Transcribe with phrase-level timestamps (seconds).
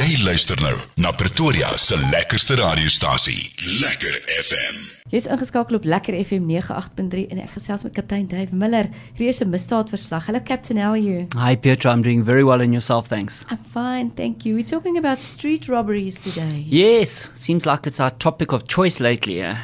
[0.00, 0.72] Jy luister nou
[1.02, 3.50] na Pretoria se lekkerste radiostasie,
[3.82, 4.78] Lekker FM.
[5.12, 8.88] Jy's ingeskakel op Lekker FM 98.3 en ek gesels met kaptein Dave Miller.
[9.18, 10.26] Hier is 'n misdaadverslag.
[10.26, 11.26] Hello Captain, how are you?
[11.36, 11.90] Hi, Pietro.
[11.92, 13.44] I'm doing very well and yourself, thanks.
[13.50, 14.54] I'm fine, thank you.
[14.54, 16.64] We're talking about street robberies today.
[16.66, 19.42] Yes, seems like it's our topic of choice lately.
[19.42, 19.56] eh?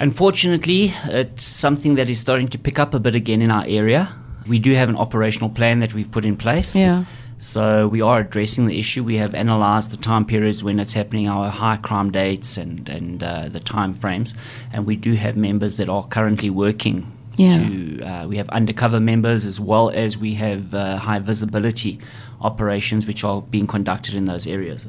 [0.00, 4.08] Unfortunately, it's something that is starting to pick up a bit again in our area.
[4.48, 6.74] We do have an operational plan that we've put in place.
[6.74, 7.04] Yeah.
[7.40, 9.02] So we are addressing the issue.
[9.02, 13.22] We have analysed the time periods when it's happening, our high crime dates, and and
[13.22, 14.34] uh, the time frames,
[14.72, 17.10] and we do have members that are currently working.
[17.36, 17.56] Yeah.
[17.56, 21.98] To uh, we have undercover members as well as we have uh, high visibility
[22.42, 24.86] operations which are being conducted in those areas.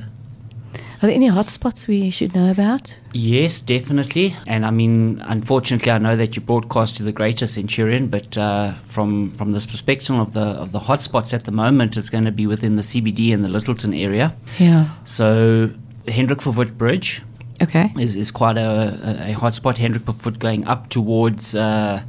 [1.01, 2.99] Are there any hotspots we should know about?
[3.11, 4.35] Yes, definitely.
[4.45, 8.73] And I mean, unfortunately, I know that you broadcast to the greater Centurion, but uh,
[8.83, 12.31] from from this perspective of the of the hotspots at the moment, it's going to
[12.31, 14.35] be within the CBD and the Lyttelton area.
[14.59, 14.89] Yeah.
[15.03, 15.71] So
[16.07, 17.23] Hendrik Verwoerd Bridge
[17.61, 17.91] Okay.
[17.99, 19.77] is, is quite a, a, a hotspot.
[19.77, 22.01] Hendrik Verwoerd going up towards uh,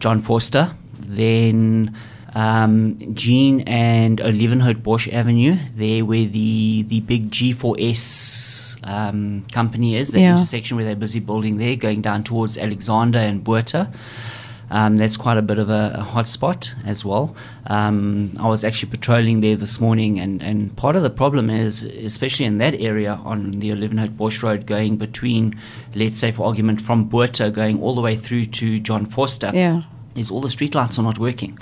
[0.00, 1.94] John Vorster, then
[2.34, 10.20] um, Jean and Olievenhoutbosch Avenue, there where the the big G4S um, company is, the
[10.20, 10.32] Yeah.
[10.32, 13.92] intersection where they're busy building there, going down towards Alexander and Buerta.
[14.70, 17.34] Um, that's quite a bit of a, a hot spot as well.
[17.68, 21.82] Um, I was actually patrolling there this morning, and, and part of the problem is,
[21.84, 25.58] especially in that area on the Olievenhoutbosch Road, going between,
[25.94, 29.84] let's say, for argument, from Buerta going all the way through to John Vorster, Yeah.
[30.16, 31.58] is all the streetlights are not working.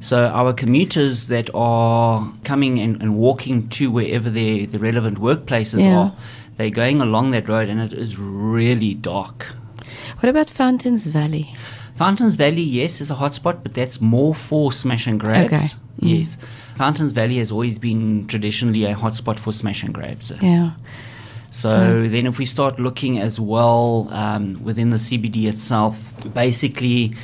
[0.00, 5.80] So our commuters that are coming and, and walking to wherever their the relevant workplaces
[5.84, 5.96] Yeah.
[5.98, 6.12] are,
[6.56, 9.46] they're going along that road, and it is really dark.
[10.20, 11.54] What about Fountains Valley?
[11.96, 15.52] Fountains Valley, yes, is a hotspot, but that's more for smash and grabs.
[15.52, 15.66] Okay.
[16.02, 16.18] Mm.
[16.18, 16.36] Yes.
[16.76, 20.30] Fountains Valley has always been traditionally a hotspot for smash and grabs.
[20.42, 20.72] Yeah.
[21.50, 25.98] So, So- then, if we start looking as well um, within the CBD itself,
[26.34, 27.14] basically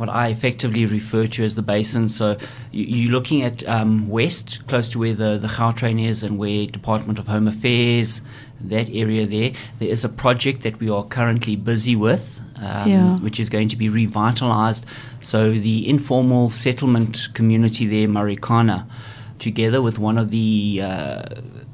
[0.00, 2.08] what I effectively refer to as the basin.
[2.08, 2.38] So,
[2.72, 6.66] you, you're looking at um, west, close to where the, the Gautrain is and where
[6.66, 8.22] Department of Home Affairs,
[8.62, 9.52] that area there.
[9.78, 12.40] There is a project that we are currently busy with.
[12.56, 13.16] Um, Yeah.
[13.18, 14.86] Which is going to be revitalized.
[15.20, 18.86] So, the informal settlement community there, Marikana,
[19.38, 21.22] together with one of the uh,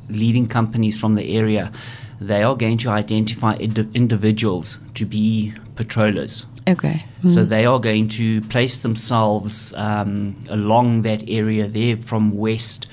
[0.09, 1.73] leading companies from the area,
[2.21, 6.47] they are going to identify indi- individuals to be patrollers.
[6.69, 7.05] Okay.
[7.33, 12.87] So they are going to place themselves um, along that area there from west,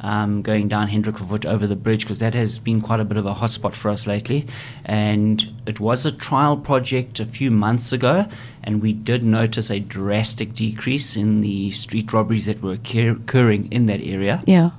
[0.00, 3.26] um, going down Hendrik over the bridge, because that has been quite a bit of
[3.26, 4.46] a hotspot for us lately.
[4.84, 8.26] And it was a trial project a few months ago,
[8.62, 13.70] and we did notice a drastic decrease in the street robberies that were occur- occurring
[13.72, 14.40] in that area.
[14.46, 14.70] Yeah.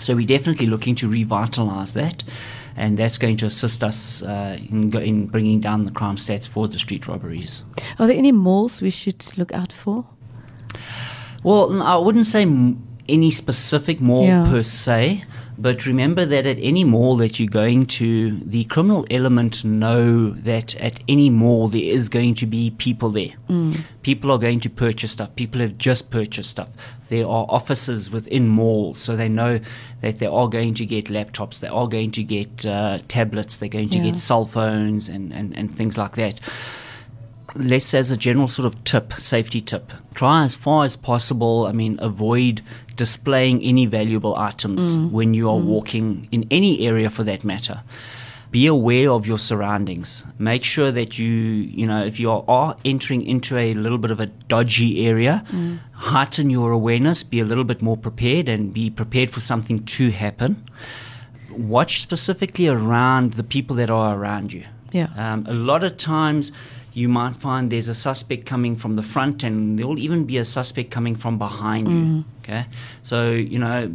[0.00, 2.22] So we're definitely looking to revitalize that,
[2.76, 6.46] and that's going to assist us uh, in, go- in bringing down the crime stats
[6.48, 7.62] for the street robberies.
[7.98, 10.04] Are there any malls we should look out for?
[11.42, 14.44] Well, I wouldn't say m- any specific mall Yeah.
[14.44, 15.24] per se,
[15.58, 20.74] but remember that at any mall that you're going to, the criminal element know that
[20.76, 23.30] at any mall there is going to be people there.
[24.02, 25.34] People are going to purchase stuff.
[25.34, 26.70] People have just purchased stuff.
[27.08, 29.60] There are offices within malls, so they know
[30.02, 33.68] that they are going to get laptops, they are going to get uh, tablets, they're
[33.68, 34.10] going to Yeah.
[34.10, 36.40] get cell phones and, and, and things like that
[37.58, 41.72] let's as a general sort of tip, safety tip, try as far as possible, I
[41.72, 42.62] mean, avoid
[42.96, 45.10] displaying any valuable items mm.
[45.10, 45.64] when you are mm.
[45.64, 47.82] walking in any area for that matter.
[48.50, 50.24] Be aware of your surroundings.
[50.38, 54.10] Make sure that you, you know, if you are, are entering into a little bit
[54.10, 55.78] of a dodgy area, mm.
[55.92, 60.10] heighten your awareness, be a little bit more prepared, and be prepared for something to
[60.10, 60.64] happen.
[61.50, 64.64] Watch specifically around the people that are around you.
[64.92, 65.08] Yeah.
[65.16, 66.52] Um, a lot of times
[66.96, 70.38] you might find there's a suspect coming from the front and there will even be
[70.38, 71.98] a suspect coming from behind you.
[71.98, 72.20] Mm-hmm.
[72.40, 72.66] Okay.
[73.02, 73.94] So, you know,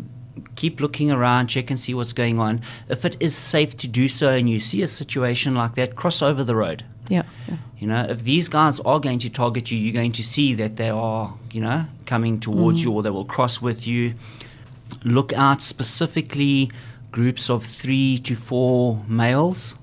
[0.56, 2.62] keep looking around, check and see what's going on.
[2.90, 6.22] If it is safe to do so and you see a situation like that, cross
[6.22, 6.84] over the road.
[7.10, 7.24] Yeah.
[7.48, 7.58] yeah.
[7.80, 10.76] You know, if these guys are going to target you, you're going to see that
[10.76, 12.90] they are, you know, coming towards mm-hmm.
[12.90, 14.14] you or they will cross with you.
[15.04, 16.70] Look out specifically
[17.12, 19.76] groups of three to four males.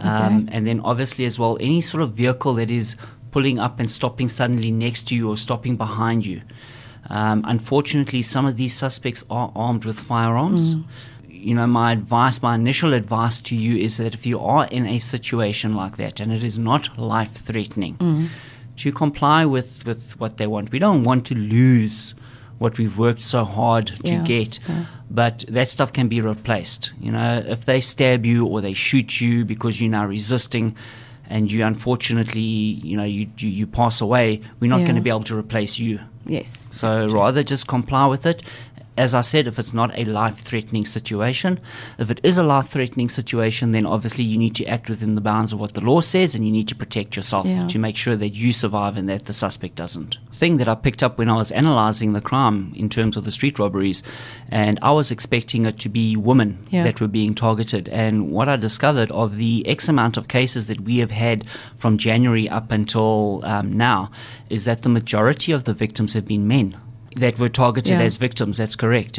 [0.00, 0.56] Um, Okay.
[0.56, 2.96] And then obviously as well, any sort of vehicle that is
[3.30, 6.40] pulling up and stopping suddenly next to you or stopping behind you.
[7.08, 10.74] Um, unfortunately, some of these suspects are armed with firearms.
[11.28, 14.86] You know, my advice, my initial advice to you is that if you are in
[14.86, 18.28] a situation like that and it is not life threatening,
[18.76, 20.72] to comply with, with what they want.
[20.72, 22.14] We don't want to lose
[22.58, 24.58] what we've worked so hard to Yeah, get.
[24.68, 24.86] yeah.
[25.10, 26.92] But that stuff can be replaced.
[27.00, 30.74] You know, if they stab you or they shoot you because you're now resisting
[31.28, 34.86] and you unfortunately, you know, you, you, you pass away, we're not Yeah.
[34.86, 36.00] going to be able to replace you.
[36.26, 36.66] Yes.
[36.70, 38.42] So rather just comply with it.
[38.96, 41.60] As I said, if it's not a life threatening situation,
[41.98, 45.20] if it is a life threatening situation, then obviously you need to act within the
[45.20, 47.66] bounds of what the law says and you need to protect yourself Yeah.
[47.66, 50.16] to make sure that you survive and that the suspect doesn't.
[50.32, 53.30] Thing that I picked up when I was analyzing the crime in terms of the
[53.30, 54.02] street robberies,
[54.50, 56.84] and I was expecting it to be women Yeah.
[56.84, 57.88] that were being targeted.
[57.88, 61.44] And what I discovered of the X amount of cases that we have had
[61.76, 64.10] from January up until um, now
[64.48, 66.76] is that the majority of the victims have been men
[67.16, 68.02] that were targeted Yeah.
[68.02, 68.58] as victims.
[68.58, 69.18] That's correct.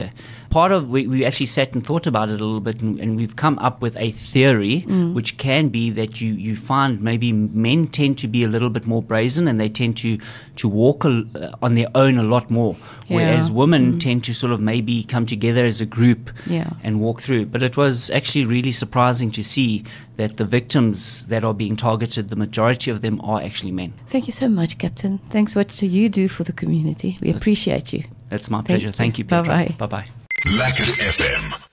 [0.50, 3.18] Part of we, we actually sat and thought about it a little bit, and, and
[3.18, 5.14] we've come up with a theory, Mm.
[5.14, 8.86] which can be that you you find maybe men tend to be a little bit
[8.88, 10.18] more brazen, and they tend to
[10.58, 12.76] to walk a, uh, on their own a lot more,
[13.08, 13.54] whereas Yeah.
[13.54, 13.58] Mm.
[13.58, 16.70] women tend to sort of maybe come together as a group Yeah.
[16.84, 17.46] and walk through.
[17.48, 19.84] But it was actually really surprising to see
[20.18, 23.94] that the victims that are being targeted, the majority of them are actually men.
[24.08, 25.20] Thank you so much, Captain.
[25.30, 27.18] Thanks what do you do for the community.
[27.22, 28.04] We appreciate you.
[28.30, 28.88] That's my Thank pleasure.
[28.88, 28.92] you.
[28.92, 29.48] Thank you, Petra.
[29.48, 29.76] Bye-bye.
[29.78, 30.08] Bye bye.
[30.46, 31.68] Lekker FM.